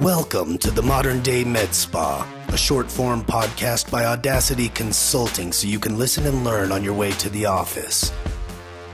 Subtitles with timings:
[0.00, 5.68] Welcome to the Modern Day Med Spa, a short form podcast by Audacity Consulting so
[5.68, 8.12] you can listen and learn on your way to the office.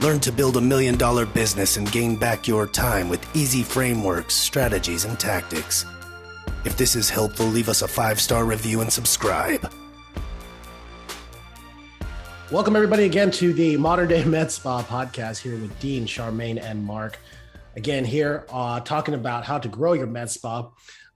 [0.02, 4.34] Learn to build a million dollar business and gain back your time with easy frameworks,
[4.34, 5.86] strategies, and tactics.
[6.66, 9.72] If this is helpful, leave us a five star review and subscribe.
[12.52, 16.84] Welcome, everybody, again to the Modern Day Med Spa podcast here with Dean, Charmaine, and
[16.84, 17.18] Mark.
[17.76, 20.70] Again, here uh, talking about how to grow your med spa.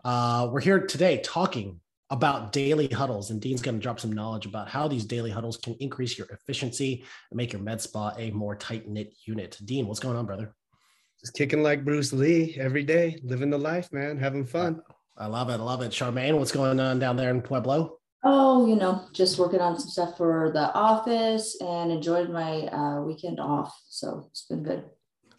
[0.04, 4.46] Uh, we're here today talking about daily huddles, and Dean's going to drop some knowledge
[4.46, 8.30] about how these daily huddles can increase your efficiency and make your med spa a
[8.30, 9.58] more tight knit unit.
[9.64, 10.54] Dean, what's going on, brother?
[11.18, 14.80] Just kicking like Bruce Lee every day, living the life, man, having fun.
[15.18, 15.54] I love it.
[15.54, 15.90] I love it.
[15.90, 17.98] Charmaine, what's going on down there in Pueblo?
[18.22, 23.00] Oh, you know, just working on some stuff for the office and enjoyed my uh,
[23.00, 23.76] weekend off.
[23.88, 24.84] So it's been good.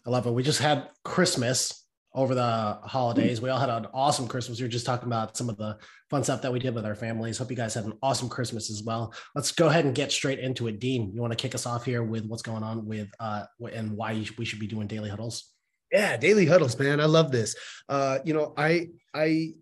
[0.06, 0.32] I love it.
[0.32, 1.84] We just had Christmas
[2.14, 3.42] over the holidays.
[3.42, 4.58] We all had an awesome Christmas.
[4.58, 5.76] We were just talking about some of the
[6.08, 7.36] fun stuff that we did with our families.
[7.36, 9.12] Hope you guys had an awesome Christmas as well.
[9.34, 10.80] Let's go ahead and get straight into it.
[10.80, 13.92] Dean, you want to kick us off here with what's going on with uh and
[13.92, 15.52] why we should be doing daily huddles?
[15.92, 17.00] Yeah, daily huddles, man.
[17.00, 17.54] I love this.
[17.88, 19.52] Uh, you know, I I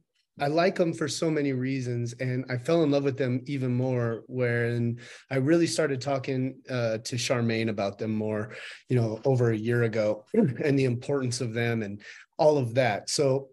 [0.41, 3.73] I like them for so many reasons, and I fell in love with them even
[3.73, 4.99] more when
[5.31, 8.55] I really started talking uh, to Charmaine about them more,
[8.89, 12.01] you know, over a year ago, and the importance of them and
[12.37, 13.11] all of that.
[13.11, 13.51] So,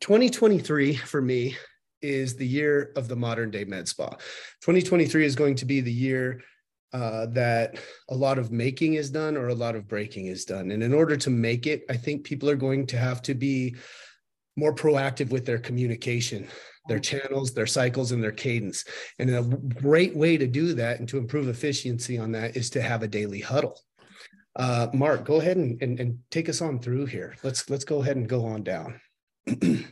[0.00, 1.56] 2023 for me
[2.02, 4.10] is the year of the modern day med spa.
[4.60, 6.42] 2023 is going to be the year
[6.92, 7.78] uh, that
[8.10, 10.70] a lot of making is done or a lot of breaking is done.
[10.72, 13.76] And in order to make it, I think people are going to have to be
[14.56, 16.48] more proactive with their communication,
[16.88, 18.84] their channels, their cycles, and their cadence.
[19.18, 22.82] And a great way to do that and to improve efficiency on that is to
[22.82, 23.80] have a daily huddle.
[24.56, 27.34] Uh, Mark, go ahead and, and, and take us on through here.
[27.42, 29.00] Let's let's go ahead and go on down.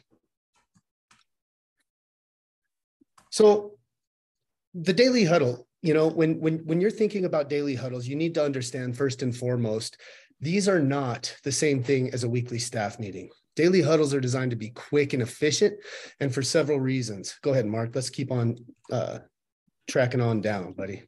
[3.31, 3.73] so
[4.75, 8.35] the daily huddle you know when when when you're thinking about daily huddles you need
[8.35, 9.99] to understand first and foremost
[10.41, 14.51] these are not the same thing as a weekly staff meeting Daily huddles are designed
[14.51, 15.75] to be quick and efficient,
[16.21, 17.39] and for several reasons.
[17.43, 17.91] Go ahead, Mark.
[17.95, 18.57] Let's keep on
[18.91, 19.19] uh,
[19.89, 21.03] tracking on down, buddy.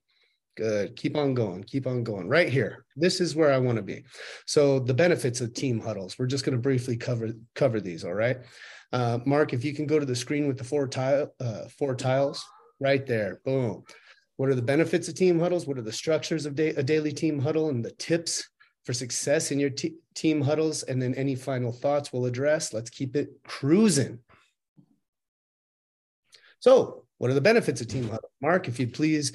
[0.56, 0.94] Good.
[0.94, 1.64] Keep on going.
[1.64, 2.28] Keep on going.
[2.28, 2.84] Right here.
[2.96, 4.04] This is where I want to be.
[4.46, 6.16] So the benefits of team huddles.
[6.18, 8.04] We're just going to briefly cover cover these.
[8.04, 8.38] All right.
[8.92, 11.96] Uh, Mark, if you can go to the screen with the four tile uh, four
[11.96, 12.44] tiles
[12.78, 13.40] right there.
[13.44, 13.82] Boom.
[14.36, 15.66] What are the benefits of team huddles?
[15.66, 18.48] What are the structures of da- a daily team huddle and the tips
[18.84, 22.72] for success in your t- team huddles and then any final thoughts we'll address.
[22.72, 24.18] Let's keep it cruising.
[26.60, 28.30] So, what are the benefits of team huddle?
[28.40, 29.32] Mark, if you'd please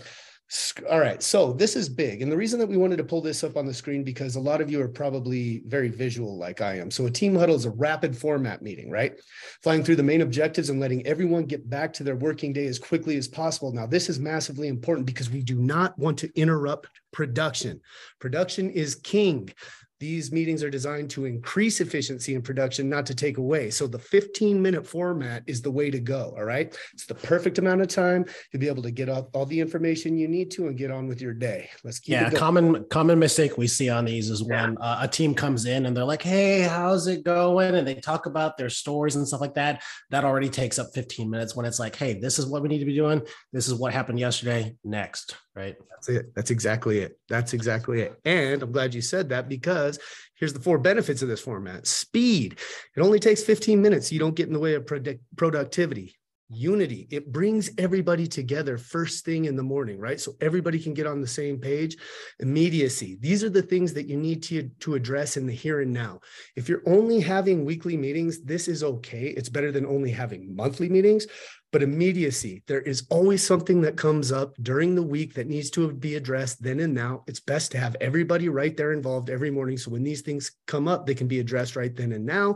[0.90, 2.24] all right, so this is big.
[2.24, 4.40] And the reason that we wanted to pull this up on the screen because a
[4.40, 6.90] lot of you are probably very visual like I am.
[6.90, 9.14] So a team huddle is a rapid format meeting, right?
[9.62, 12.80] Flying through the main objectives and letting everyone get back to their working day as
[12.80, 13.72] quickly as possible.
[13.72, 17.80] Now, this is massively important because we do not want to interrupt production.
[18.20, 19.54] Production is king.
[20.00, 23.70] These meetings are designed to increase efficiency in production, not to take away.
[23.70, 26.34] So the 15 minute format is the way to go.
[26.38, 26.76] All right.
[26.94, 30.18] It's the perfect amount of time to be able to get up all the information
[30.18, 31.70] you need to and get on with your day.
[31.84, 34.86] Let's keep yeah, common common mistake we see on these is when yeah.
[34.86, 38.26] uh, a team comes in and they're like, "Hey, how's it going?" and they talk
[38.26, 39.84] about their stories and stuff like that.
[40.12, 42.80] That already takes up 15 minutes when it's like, "Hey, this is what we need
[42.80, 43.22] to be doing.
[43.52, 44.76] This is what happened yesterday.
[44.84, 45.76] Next." Right.
[45.90, 46.36] That's it.
[46.36, 47.20] That's exactly it.
[47.28, 48.18] That's exactly it.
[48.24, 49.89] And I'm glad you said that because
[50.36, 52.60] here's the four benefits of this format speed.
[52.96, 54.12] It only takes 15 minutes.
[54.12, 56.16] You don't get in the way of product- productivity.
[56.52, 60.20] Unity, it brings everybody together first thing in the morning, right?
[60.20, 61.96] So everybody can get on the same page.
[62.40, 65.94] Immediacy, these are the things that you need to, to address in the here and
[65.94, 66.22] now.
[66.56, 69.28] If you're only having weekly meetings, this is okay.
[69.28, 71.28] It's better than only having monthly meetings,
[71.72, 75.92] but immediacy, there is always something that comes up during the week that needs to
[75.92, 77.24] be addressed then and now.
[77.28, 79.78] It's best to have everybody right there involved every morning.
[79.78, 82.56] So when these things come up, they can be addressed right then and now.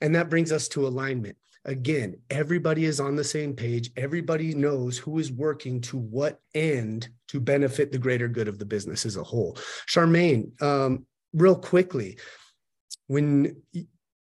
[0.00, 1.36] And that brings us to alignment.
[1.64, 3.90] Again, everybody is on the same page.
[3.96, 8.64] Everybody knows who is working to what end to benefit the greater good of the
[8.64, 9.56] business as a whole.
[9.88, 12.18] Charmaine, um, real quickly,
[13.06, 13.62] when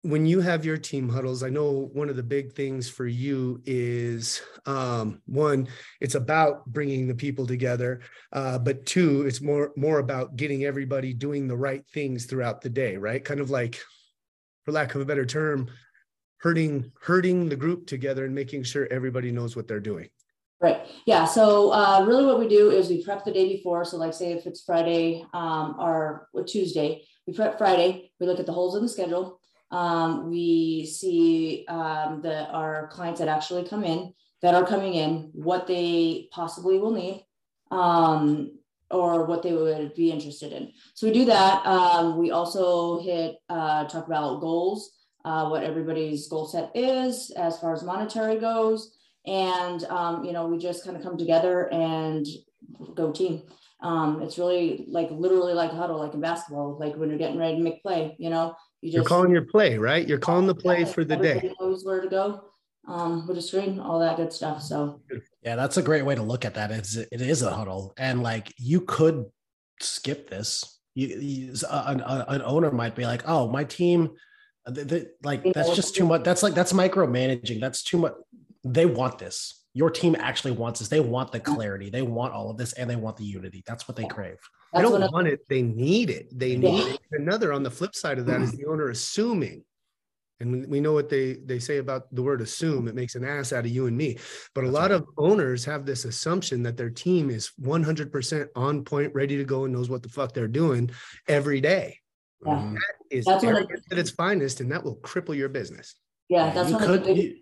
[0.05, 3.63] when you have your team huddles, I know one of the big things for you
[3.65, 5.67] is um, one,
[5.99, 11.15] it's about bringing the people together, uh, but two, it's more more about getting everybody
[11.15, 13.25] doing the right things throughout the day, right?
[13.25, 13.81] Kind of like,
[14.67, 15.71] for lack of a better term,
[16.37, 20.11] herding herding the group together and making sure everybody knows what they're doing.
[20.61, 20.87] Right.
[21.07, 21.25] Yeah.
[21.25, 23.87] So uh, really, what we do is we prep the day before.
[23.87, 28.13] So, like, say if it's Friday um, or Tuesday, we prep Friday.
[28.21, 33.21] We look at the holes in the schedule Um, we see um, the our clients
[33.21, 37.25] that actually come in that are coming in what they possibly will need
[37.71, 38.59] um,
[38.91, 40.73] or what they would be interested in.
[40.95, 41.65] So we do that.
[41.67, 44.93] Um, we also hit uh, talk about goals,
[45.25, 48.97] uh, what everybody's goal set is as far as monetary goes,
[49.27, 52.27] and um, you know we just kind of come together and
[52.95, 53.43] go team.
[53.81, 57.57] Um, it's really like literally like huddle, like in basketball, like when you're getting ready
[57.57, 60.07] to make play, you know, you just, you're calling your play, right?
[60.07, 61.55] You're calling the play for the day.
[61.59, 62.45] Knows where to go
[62.87, 64.61] um, with a screen, all that good stuff.
[64.61, 65.01] So
[65.43, 66.71] yeah, that's a great way to look at that.
[66.71, 69.25] It's it is a huddle, and like you could
[69.81, 70.81] skip this.
[70.95, 74.11] You, you an, an owner might be like, "Oh, my team,
[74.69, 76.23] they, they, like that's just too much.
[76.23, 77.63] That's like that's micromanaging.
[77.63, 78.13] That's too much.
[78.65, 80.89] They want this your team actually wants this.
[80.89, 81.91] They want the clarity.
[81.91, 83.65] They want all of this and they want the unity.
[83.67, 84.39] That's what they crave.
[84.73, 85.41] I don't want it.
[85.49, 86.29] They need it.
[86.33, 87.01] They need it.
[87.13, 89.65] Another on the flip side of that is the owner assuming.
[90.41, 92.89] And we know what they they say about the word assume.
[92.89, 94.19] It makes an ass out of you and me.
[94.55, 94.93] But a lot right.
[94.93, 99.65] of owners have this assumption that their team is 100% on point, ready to go,
[99.65, 100.91] and knows what the fuck they're doing
[101.29, 101.99] every day.
[102.45, 102.73] Yeah.
[102.73, 105.95] That is that's arrogance at its finest, and that will cripple your business.
[106.29, 107.41] Yeah, that's you one could, of the biggest,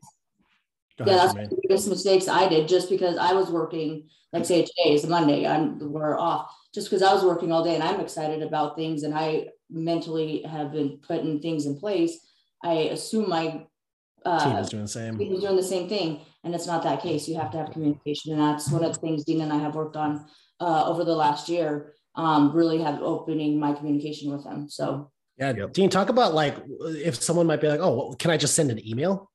[0.99, 4.95] yeah, that's the biggest mistakes I did just because I was working, like say today
[4.95, 8.43] is Monday, I'm we're off, just because I was working all day and I'm excited
[8.43, 12.19] about things and I mentally have been putting things in place.
[12.63, 13.67] I assume my
[14.25, 15.19] uh, team is doing the same.
[15.19, 17.27] Team is doing the same thing, and it's not that case.
[17.27, 19.75] You have to have communication, and that's one of the things Dean and I have
[19.75, 20.27] worked on
[20.61, 21.95] uh, over the last year.
[22.15, 24.69] Um, really have opening my communication with them.
[24.69, 25.73] So yeah, yep.
[25.73, 28.71] Dean, talk about like if someone might be like, oh, well, can I just send
[28.71, 29.32] an email?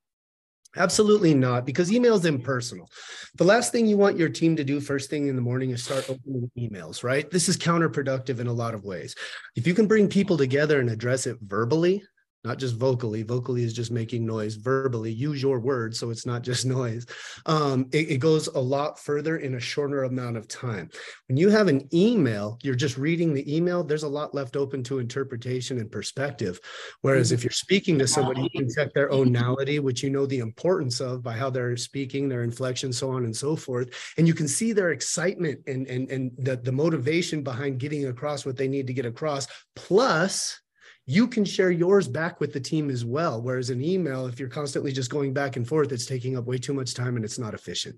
[0.78, 2.88] Absolutely not, because email is impersonal.
[3.34, 5.82] The last thing you want your team to do first thing in the morning is
[5.82, 7.28] start opening emails, right?
[7.28, 9.16] This is counterproductive in a lot of ways.
[9.56, 12.04] If you can bring people together and address it verbally,
[12.44, 13.22] not just vocally.
[13.22, 14.54] Vocally is just making noise.
[14.54, 17.06] Verbally, use your words so it's not just noise.
[17.46, 20.90] Um, it, it, goes a lot further in a shorter amount of time.
[21.28, 23.84] When you have an email, you're just reading the email.
[23.84, 26.60] There's a lot left open to interpretation and perspective.
[27.02, 30.38] Whereas if you're speaking to somebody, you can check their tonality, which you know the
[30.38, 34.34] importance of by how they're speaking, their inflection, so on and so forth, and you
[34.34, 38.68] can see their excitement and and and the the motivation behind getting across what they
[38.68, 39.46] need to get across.
[39.76, 40.60] Plus
[41.08, 43.40] you can share yours back with the team as well.
[43.40, 46.58] Whereas an email, if you're constantly just going back and forth, it's taking up way
[46.58, 47.96] too much time and it's not efficient.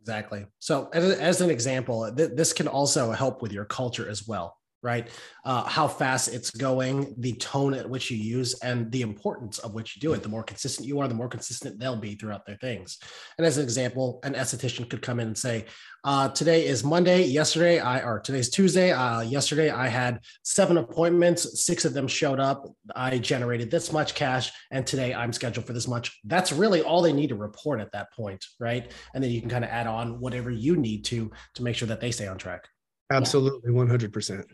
[0.00, 0.46] Exactly.
[0.58, 4.56] So, as, as an example, th- this can also help with your culture as well
[4.82, 5.08] right?
[5.44, 9.74] Uh, how fast it's going, the tone at which you use, and the importance of
[9.74, 10.22] which you do it.
[10.22, 12.98] The more consistent you are, the more consistent they'll be throughout their things.
[13.36, 15.66] And as an example, an esthetician could come in and say,
[16.04, 17.24] uh, "Today is Monday.
[17.24, 18.92] Yesterday, I or today's Tuesday.
[18.92, 21.64] Uh, yesterday, I had seven appointments.
[21.64, 22.64] Six of them showed up.
[22.94, 27.02] I generated this much cash, and today I'm scheduled for this much." That's really all
[27.02, 28.90] they need to report at that point, right?
[29.14, 31.88] And then you can kind of add on whatever you need to to make sure
[31.88, 32.68] that they stay on track.
[33.10, 34.46] Absolutely, one hundred percent.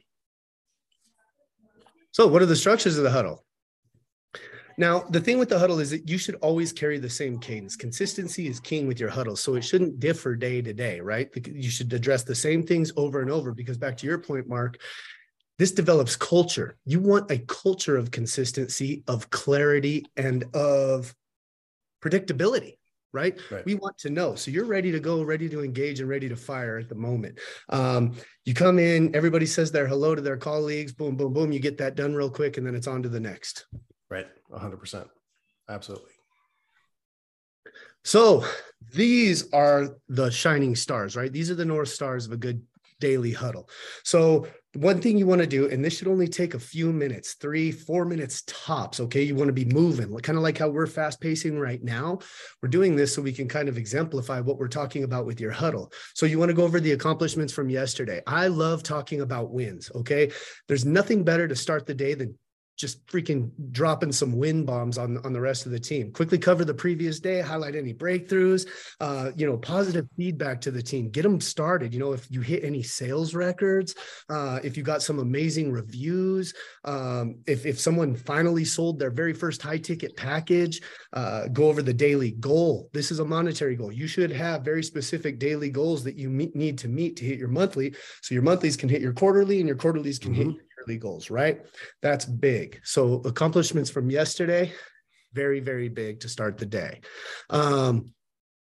[2.15, 3.45] So, what are the structures of the huddle?
[4.79, 7.75] Now, the thing with the huddle is that you should always carry the same cadence.
[7.75, 9.35] Consistency is king with your huddle.
[9.35, 11.29] So it shouldn't differ day to day, right?
[11.45, 14.81] You should address the same things over and over because, back to your point, Mark,
[15.59, 16.77] this develops culture.
[16.87, 21.13] You want a culture of consistency, of clarity, and of
[22.01, 22.77] predictability
[23.15, 23.39] right?
[23.51, 23.65] right?
[23.65, 24.35] We want to know.
[24.35, 27.39] So you're ready to go, ready to engage, and ready to fire at the moment.
[27.71, 31.53] Um, you come in, everybody says their hello to their colleagues, boom, boom, boom.
[31.53, 33.67] You get that done real quick, and then it's on to the next.
[34.11, 34.27] Right.
[34.53, 35.09] 100%.
[35.69, 36.11] Absolutely.
[38.03, 38.45] So
[38.93, 41.33] these are the shining stars, right?
[41.33, 42.63] These are the North Stars of a good
[43.01, 43.71] daily huddle.
[44.03, 47.35] So one thing you want to do, and this should only take a few minutes,
[47.35, 49.01] three, four minutes tops.
[49.01, 49.23] Okay.
[49.23, 52.19] You want to be moving, kind of like how we're fast pacing right now.
[52.63, 55.53] We're doing this so we can kind of exemplify what we're talking about with your
[55.53, 55.93] huddle.
[56.15, 58.21] So you want to go over the accomplishments from yesterday.
[58.27, 59.91] I love talking about wins.
[59.95, 60.31] Okay.
[60.69, 62.39] There's nothing better to start the day than
[62.77, 66.13] just freaking dropping some win bombs on, on the rest of the team.
[66.13, 68.67] Quickly cover the previous day, highlight any breakthroughs,
[69.01, 71.93] uh, you know, positive feedback to the team, get them started.
[71.95, 73.95] You know, if you hit any sales records,
[74.29, 76.53] uh, if you got some amazing reviews,
[76.85, 80.81] um, if, if someone finally sold their very first high ticket package,
[81.13, 82.91] uh, go over the daily goal.
[82.93, 83.93] This is a monetary goal.
[83.93, 87.39] You should have very specific daily goals that you meet, need to meet to hit
[87.39, 87.95] your monthly.
[88.23, 90.51] So your monthlies can hit your quarterly and your quarterlies can mm-hmm.
[90.51, 91.63] hit yearly goals, right?
[92.03, 92.81] That's big.
[92.85, 94.73] So accomplishments from yesterday,
[95.33, 97.01] very, very big to start the day.
[97.51, 98.15] Um,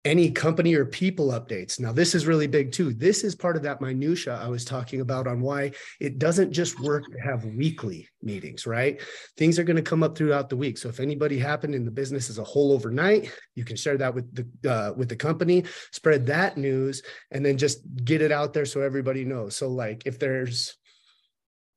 [0.06, 1.78] any company or people updates.
[1.78, 2.94] Now, this is really big too.
[2.94, 6.80] This is part of that minutia I was talking about on why it doesn't just
[6.80, 8.98] work to have weekly meetings, right?
[9.36, 10.78] Things are going to come up throughout the week.
[10.78, 14.14] So if anybody happened in the business as a whole overnight, you can share that
[14.14, 18.54] with the uh, with the company, spread that news, and then just get it out
[18.54, 19.54] there so everybody knows.
[19.54, 20.78] So like if there's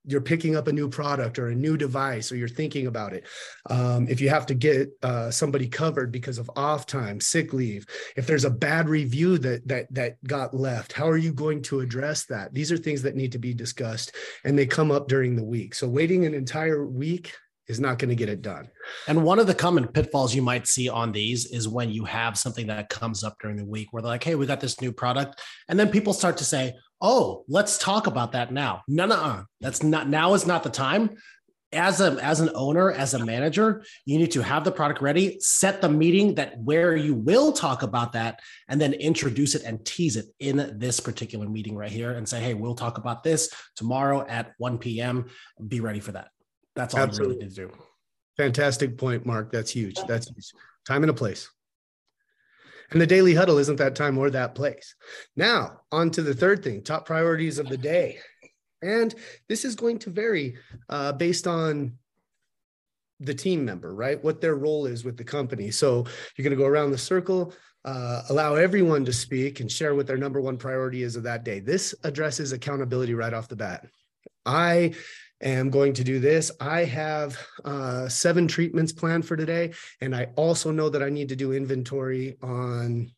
[0.05, 3.25] you're picking up a new product or a new device or you're thinking about it
[3.69, 7.85] um, if you have to get uh, somebody covered because of off time sick leave
[8.15, 11.79] if there's a bad review that that that got left how are you going to
[11.79, 15.35] address that these are things that need to be discussed and they come up during
[15.35, 17.33] the week so waiting an entire week
[17.67, 18.69] is not going to get it done.
[19.07, 22.37] And one of the common pitfalls you might see on these is when you have
[22.37, 24.91] something that comes up during the week where they're like, hey, we got this new
[24.91, 25.41] product.
[25.69, 28.81] And then people start to say, oh, let's talk about that now.
[28.87, 31.11] No, no, that's not now is not the time.
[31.73, 35.39] As a as an owner, as a manager, you need to have the product ready,
[35.39, 39.83] set the meeting that where you will talk about that, and then introduce it and
[39.83, 43.51] tease it in this particular meeting right here and say, hey, we'll talk about this
[43.75, 45.25] tomorrow at 1 p.m.
[45.67, 46.27] Be ready for that.
[46.75, 47.35] That's all Absolutely.
[47.35, 47.83] you really need to do.
[48.37, 49.51] Fantastic point, Mark.
[49.51, 49.95] That's huge.
[50.07, 50.51] That's huge.
[50.87, 51.49] Time and a place.
[52.93, 54.95] And the daily huddle isn't that time or that place.
[55.35, 58.19] Now, on to the third thing top priorities of the day.
[58.81, 59.13] And
[59.49, 60.57] this is going to vary
[60.89, 61.97] uh, based on
[63.19, 64.23] the team member, right?
[64.23, 65.71] What their role is with the company.
[65.71, 67.53] So you're going to go around the circle,
[67.85, 71.43] uh, allow everyone to speak and share what their number one priority is of that
[71.43, 71.59] day.
[71.59, 73.87] This addresses accountability right off the bat.
[74.45, 74.93] I
[75.43, 76.51] am going to do this.
[76.59, 79.73] I have uh, seven treatments planned for today.
[80.01, 83.11] And I also know that I need to do inventory on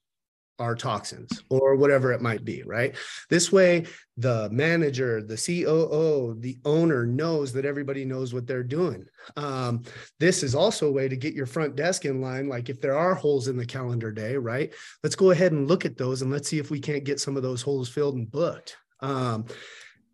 [0.59, 2.95] our toxins or whatever it might be, right?
[3.29, 3.85] This way,
[4.17, 9.05] the manager, the COO, the owner knows that everybody knows what they're doing.
[9.35, 9.83] Um,
[10.19, 12.47] this is also a way to get your front desk in line.
[12.47, 14.73] Like if there are holes in the calendar day, right?
[15.03, 17.35] Let's go ahead and look at those and let's see if we can't get some
[17.35, 18.77] of those holes filled and booked.
[19.01, 19.45] Um,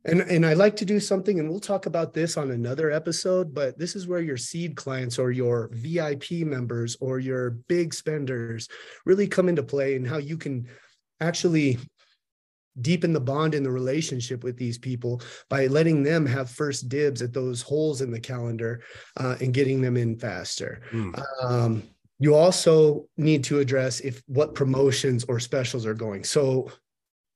[0.05, 3.53] and, and I like to do something, and we'll talk about this on another episode,
[3.53, 8.67] but this is where your seed clients or your VIP members or your big spenders
[9.05, 10.67] really come into play and how you can
[11.19, 11.77] actually
[12.79, 17.21] deepen the bond in the relationship with these people by letting them have first dibs
[17.21, 18.81] at those holes in the calendar
[19.17, 20.81] uh, and getting them in faster.
[20.91, 21.23] Mm.
[21.43, 21.83] Um,
[22.17, 26.23] you also need to address if what promotions or specials are going.
[26.23, 26.71] So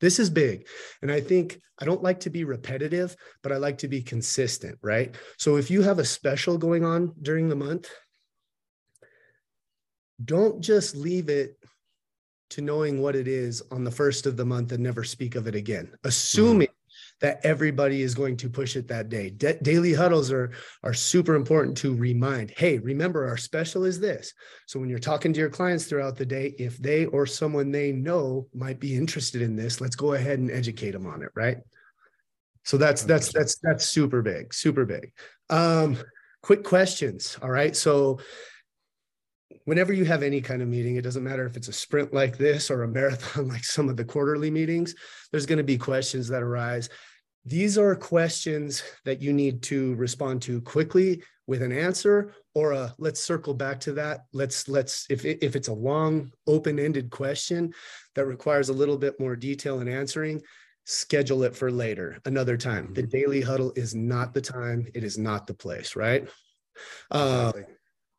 [0.02, 0.68] this is big.
[1.02, 4.78] And I think I don't like to be repetitive, but I like to be consistent,
[4.82, 5.16] right?
[5.38, 7.90] So if you have a special going on during the month,
[10.24, 11.58] don't just leave it
[12.52, 15.48] to knowing what it is on the first of the month and never speak of
[15.48, 16.85] it again, assuming mm-hmm.
[17.22, 19.30] That everybody is going to push it that day.
[19.30, 20.52] Da- daily huddles are,
[20.84, 24.34] are super important to remind hey, remember our special is this.
[24.68, 27.92] So when you're talking to your clients throughout the day, if they or someone they
[27.92, 31.58] know might be interested in this, let's go ahead and educate them on it, right?
[32.64, 35.14] So that's that's that's that's super big, super big.
[35.50, 35.98] Um,
[36.42, 37.38] quick questions.
[37.42, 37.76] All right.
[37.76, 38.20] So
[39.66, 42.38] whenever you have any kind of meeting, it doesn't matter if it's a sprint like
[42.38, 44.96] this or a marathon like some of the quarterly meetings,
[45.32, 46.90] there's going to be questions that arise.
[47.46, 52.94] These are questions that you need to respond to quickly with an answer or a
[52.98, 54.22] let's circle back to that.
[54.34, 57.72] Let's let's if it, if it's a long open-ended question
[58.16, 60.42] that requires a little bit more detail in answering,
[60.86, 62.94] schedule it for later, another time.
[62.94, 63.10] The mm-hmm.
[63.10, 66.28] daily huddle is not the time, it is not the place, right?
[67.12, 67.52] Uh,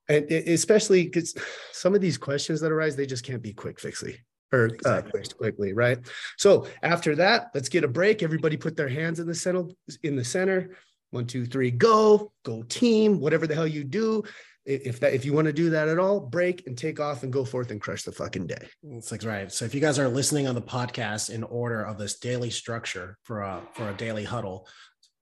[0.08, 1.34] and especially because
[1.72, 4.18] some of these questions that arise they just can't be quick fixly
[4.52, 5.20] or uh, exactly.
[5.20, 5.98] uh, quickly right?
[6.36, 8.22] So after that let's get a break.
[8.22, 9.64] Everybody put their hands in the center
[10.02, 10.76] in the center.
[11.10, 12.32] One two three go.
[12.44, 14.22] Go team whatever the hell you do.
[14.64, 17.32] If that if you want to do that at all break and take off and
[17.32, 18.66] go forth and crush the fucking day.
[18.90, 19.50] It's like right.
[19.50, 23.16] So if you guys are listening on the podcast in order of this daily structure
[23.22, 24.66] for a for a daily huddle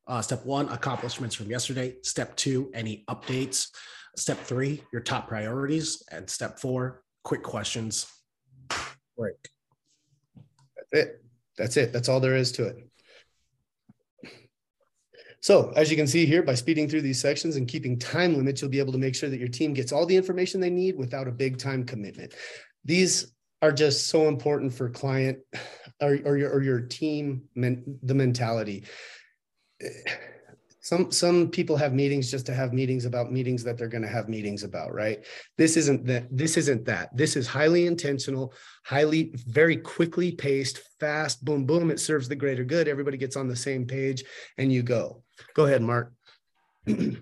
[0.07, 1.95] uh, step one accomplishments from yesterday.
[2.03, 3.69] Step two any updates
[4.17, 6.03] Step three, your top priorities.
[6.11, 8.07] And step four, quick questions.
[9.17, 9.37] Break.
[10.77, 11.25] That's it.
[11.57, 11.93] That's it.
[11.93, 12.77] That's all there is to it.
[15.41, 18.63] So as you can see here, by speeding through these sections and keeping time limits,
[18.63, 20.97] you'll be able to make sure that your team gets all the information they need
[20.97, 22.35] without a big time commitment.
[22.85, 25.39] These are just so important for client
[26.01, 28.85] or, or, your, or your team, men, the mentality
[30.85, 34.09] some some people have meetings just to have meetings about meetings that they're going to
[34.09, 35.25] have meetings about right?
[35.57, 37.09] This isn't that this isn't that.
[37.17, 38.53] This is highly intentional
[38.85, 42.87] highly very quickly paced fast boom boom it serves the greater good.
[42.87, 44.25] Everybody gets on the same page
[44.59, 45.23] and you go.
[45.55, 46.13] Go ahead mark.
[46.87, 46.95] So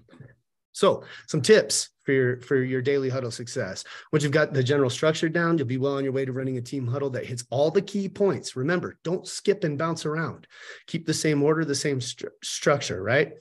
[0.75, 3.85] So, some tips for your for your daily huddle success.
[4.13, 6.59] Once you've got the general structure down, you'll be well on your way to running
[6.59, 8.57] a team huddle that hits all the key points.
[8.57, 10.47] Remember, don't skip and bounce around.
[10.87, 13.03] Keep the same order, the same stru- structure.
[13.03, 13.33] Right?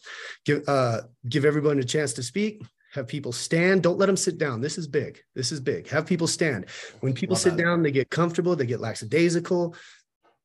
[0.45, 2.61] Give uh, give everyone a chance to speak.
[2.93, 3.83] Have people stand.
[3.83, 4.59] Don't let them sit down.
[4.59, 5.21] This is big.
[5.33, 5.87] This is big.
[5.89, 6.65] Have people stand.
[6.99, 7.63] When people Love sit that.
[7.63, 8.55] down, they get comfortable.
[8.55, 9.75] They get lackadaisical.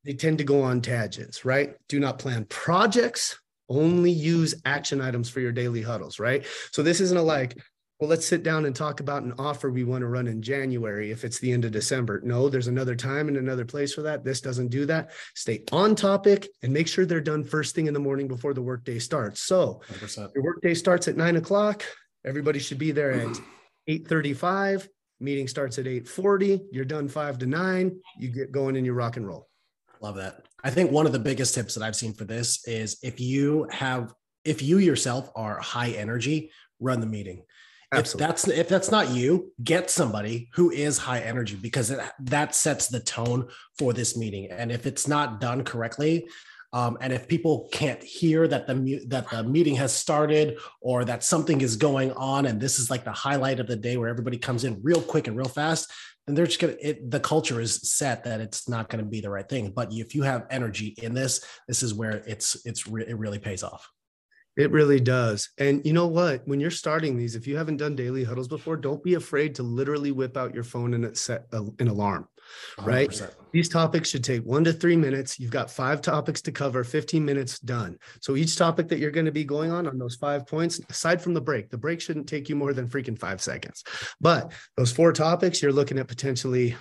[0.04, 1.44] They tend to go on tangents.
[1.44, 1.74] Right?
[1.88, 3.36] Do not plan projects
[3.68, 6.46] only use action items for your daily huddles, right?
[6.72, 7.58] So this isn't a like,
[7.98, 11.10] well, let's sit down and talk about an offer we want to run in January
[11.10, 12.20] if it's the end of December.
[12.22, 14.22] No, there's another time and another place for that.
[14.22, 15.12] This doesn't do that.
[15.34, 18.60] Stay on topic and make sure they're done first thing in the morning before the
[18.60, 19.40] workday starts.
[19.40, 20.34] So 100%.
[20.34, 21.84] your workday starts at nine o'clock.
[22.24, 23.40] Everybody should be there at
[23.88, 24.88] 8:35.
[25.18, 26.66] Meeting starts at 8:40.
[26.70, 27.98] You're done five to nine.
[28.18, 29.48] You get going and you rock and roll.
[30.02, 30.44] Love that.
[30.62, 33.66] I think one of the biggest tips that I've seen for this is if you
[33.70, 34.12] have,
[34.44, 37.44] if you yourself are high energy, run the meeting.
[37.92, 38.24] Absolutely.
[38.24, 42.54] If that's if that's not you, get somebody who is high energy because it, that
[42.54, 44.50] sets the tone for this meeting.
[44.50, 46.26] And if it's not done correctly,
[46.72, 51.22] um, and if people can't hear that the that the meeting has started or that
[51.22, 54.36] something is going on, and this is like the highlight of the day where everybody
[54.36, 55.90] comes in real quick and real fast,
[56.26, 59.20] and they're just gonna it, the culture is set that it's not going to be
[59.20, 62.86] the right thing but if you have energy in this this is where it's it's
[62.86, 63.88] re- it really pays off
[64.56, 65.50] it really does.
[65.58, 66.46] And you know what?
[66.46, 69.62] When you're starting these if you haven't done daily huddles before don't be afraid to
[69.62, 72.28] literally whip out your phone and set a, an alarm
[72.82, 73.10] right?
[73.10, 73.30] 100%.
[73.52, 75.38] these topics should take one to three minutes.
[75.38, 77.98] You've got five topics to cover 15 minutes done.
[78.20, 81.20] So each topic that you're going to be going on on those five points aside
[81.20, 83.84] from the break the break shouldn't take you more than freaking five seconds.
[84.20, 86.76] But those four topics you're looking at potentially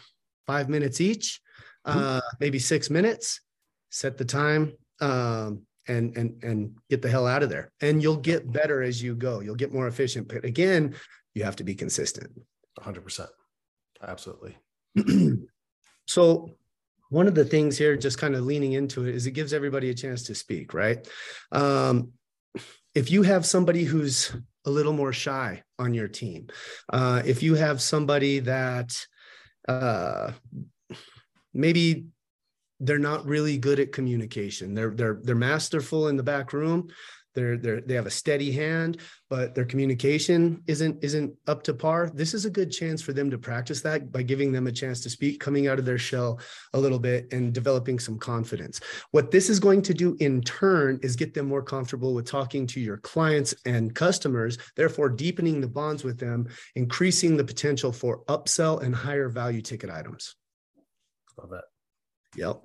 [0.45, 1.41] five minutes each
[1.85, 1.99] mm-hmm.
[1.99, 3.41] uh, maybe six minutes.
[3.89, 7.71] Set the time um, and and and get the hell out of there.
[7.81, 9.39] And you'll get better as you go.
[9.39, 10.27] You'll get more efficient.
[10.27, 10.95] But again
[11.33, 12.31] you have to be consistent.
[12.79, 13.27] 100%
[14.01, 14.57] absolutely.
[16.07, 16.51] So
[17.09, 19.89] one of the things here, just kind of leaning into it, is it gives everybody
[19.89, 21.07] a chance to speak, right?
[21.51, 22.11] Um,
[22.93, 26.47] if you have somebody who's a little more shy on your team,
[26.91, 28.95] uh, if you have somebody that
[29.67, 30.31] uh,
[31.53, 32.05] maybe
[32.79, 36.89] they're not really good at communication, they're they're they're masterful in the back room,
[37.35, 38.97] they're, they're they have a steady hand
[39.29, 42.09] but their communication isn't isn't up to par.
[42.13, 45.01] This is a good chance for them to practice that by giving them a chance
[45.01, 46.39] to speak coming out of their shell
[46.73, 48.79] a little bit and developing some confidence.
[49.11, 52.67] What this is going to do in turn is get them more comfortable with talking
[52.67, 58.23] to your clients and customers therefore deepening the bonds with them increasing the potential for
[58.25, 60.35] upsell and higher value ticket items.
[61.37, 61.74] Love that
[62.35, 62.61] yep.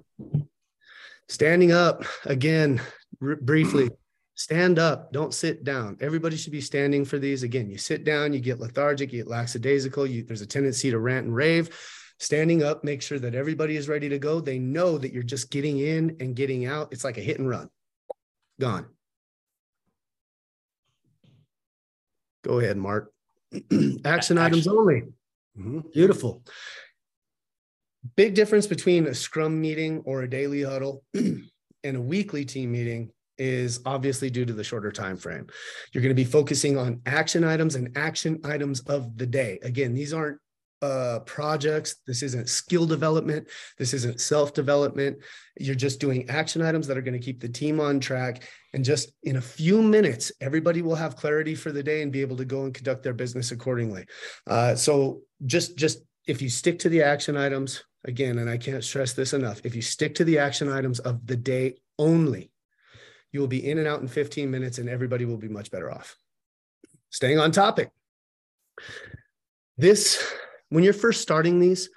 [1.29, 2.81] Standing up again
[3.23, 3.91] r- briefly.
[4.35, 5.13] Stand up.
[5.13, 5.99] Don't sit down.
[6.01, 7.43] Everybody should be standing for these.
[7.43, 10.99] Again you sit down you get lethargic you get lackadaisical you, there's a tendency to
[10.99, 11.71] rant and rave.
[12.19, 14.41] Standing up make sure that everybody is ready to go.
[14.41, 16.93] They know that you're just getting in and getting out.
[16.93, 17.69] It's like a hit and run.
[18.59, 18.87] Gone.
[22.43, 23.13] Go ahead mark.
[23.53, 24.39] Action, action.
[24.39, 25.03] items only.
[25.59, 25.81] Mm-hmm.
[25.93, 26.45] beautiful
[28.17, 33.11] big difference between a scrum meeting or a daily huddle and a weekly team meeting
[33.39, 35.47] is obviously due to the shorter time frame.
[35.93, 39.59] You're going to be focusing on action items and action items of the day.
[39.63, 40.39] Again, these aren't
[40.83, 41.97] uh, projects.
[42.07, 43.49] This isn't skill development.
[43.79, 45.19] This isn't self development.
[45.59, 48.45] You're just doing action items that are going to keep the team on track.
[48.73, 52.21] And just in a few minutes, everybody will have clarity for the day and be
[52.21, 54.07] able to go and conduct their business accordingly.
[54.47, 58.85] Uh, so just just if you stick to the action items again, and I can't
[58.85, 62.51] stress this enough, if you stick to the action items of the day only,
[63.33, 65.91] you will be in and out in 15 minutes and everybody will be much better
[65.91, 66.17] off.
[67.11, 67.91] Staying on topic.
[69.77, 70.23] This,
[70.69, 71.89] when you're first starting these,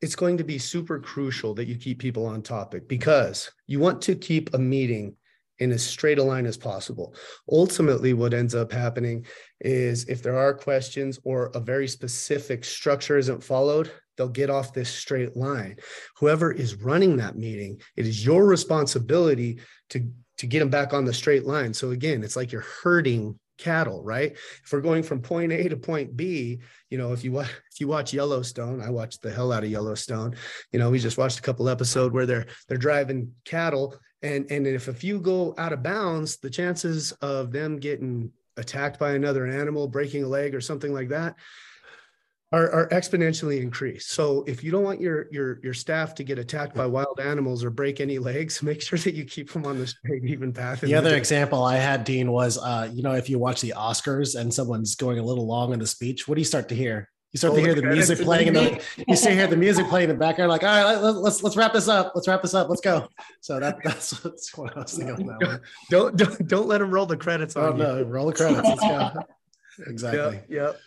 [0.00, 4.02] it's going to be super crucial that you keep people on topic because you want
[4.02, 5.16] to keep a meeting
[5.62, 7.14] in as straight a line as possible.
[7.50, 9.24] Ultimately, what ends up happening
[9.60, 14.74] is if there are questions or a very specific structure isn't followed, they'll get off
[14.74, 15.76] this straight line.
[16.18, 21.04] Whoever is running that meeting, it is your responsibility to to get them back on
[21.04, 21.72] the straight line.
[21.72, 24.32] So again, it's like you're herding cattle, right?
[24.32, 27.80] If we're going from point A to point B, you know, if you watch if
[27.80, 30.34] you watch Yellowstone, I watched the hell out of Yellowstone.
[30.72, 34.66] You know, we just watched a couple episode where they're they're driving cattle, and and
[34.66, 39.46] if a few go out of bounds, the chances of them getting attacked by another
[39.46, 41.36] animal, breaking a leg or something like that,
[42.52, 44.10] are, are exponentially increased.
[44.10, 47.64] So if you don't want your your your staff to get attacked by wild animals
[47.64, 50.80] or break any legs, make sure that you keep them on the straight even path.
[50.80, 54.38] The other example I had, Dean, was uh, you know, if you watch the Oscars
[54.38, 57.08] and someone's going a little long in the speech, what do you start to hear?
[57.32, 59.86] You start oh, to hear the music playing in the you see hear the music
[59.88, 62.12] playing in the background, like, all right, let's let's wrap this up.
[62.14, 62.68] Let's wrap this up.
[62.68, 63.08] Let's go.
[63.40, 65.60] So that that's, that's what I was thinking on that.
[65.90, 68.04] Don't don't don't let them roll the credits oh, no, you.
[68.04, 68.68] roll the credits.
[68.68, 69.12] Let's go.
[69.86, 70.34] Exactly.
[70.34, 70.50] Yep.
[70.50, 70.80] yep.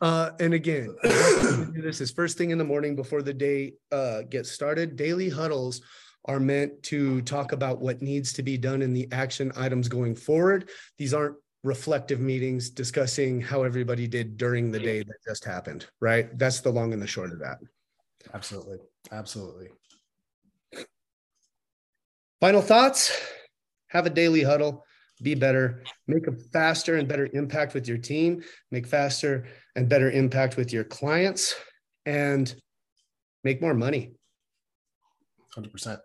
[0.00, 4.50] Uh, and again, this is first thing in the morning before the day uh, gets
[4.50, 4.96] started.
[4.96, 5.82] Daily huddles
[6.24, 10.16] are meant to talk about what needs to be done in the action items going
[10.16, 10.68] forward.
[10.98, 16.36] These aren't reflective meetings discussing how everybody did during the day that just happened, right?
[16.38, 17.58] That's the long and the short of that.
[18.34, 18.78] Absolutely.
[19.10, 19.68] Absolutely.
[22.40, 23.16] Final thoughts
[23.88, 24.84] have a daily huddle
[25.22, 29.46] be better, make a faster and better impact with your team, make faster
[29.76, 31.54] and better impact with your clients,
[32.04, 32.54] and
[33.44, 34.14] make more money.
[35.56, 36.00] 100%.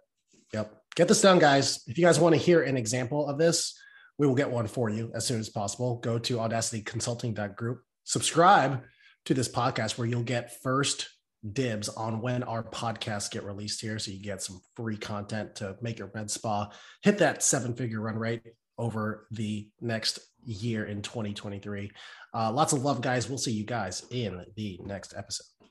[0.54, 0.74] Yep.
[0.96, 1.82] Get this done, guys.
[1.88, 3.78] If you guys want to hear an example of this,
[4.18, 5.98] we will get one for you as soon as possible.
[5.98, 8.84] Go to audacityconsulting.group, subscribe
[9.26, 11.10] to this podcast where you'll get first
[11.54, 14.00] dibs on when our podcasts get released here.
[14.00, 16.70] So you get some free content to make your med spa
[17.04, 18.42] hit that seven figure run rate
[18.78, 21.92] over the next year in 2023.
[22.34, 23.28] Uh, lots of love, guys.
[23.28, 25.57] We'll see you guys in the next episode.